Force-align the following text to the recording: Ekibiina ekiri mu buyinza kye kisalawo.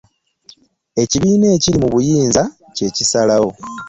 Ekibiina 1.01 1.45
ekiri 1.55 1.77
mu 1.81 1.87
buyinza 1.93 2.43
kye 2.75 2.87
kisalawo. 2.95 3.49